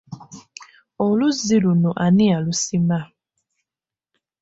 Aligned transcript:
Oluzzi 1.05 1.55
luno 1.63 1.91
ani 2.03 2.25
yalusima? 2.31 2.99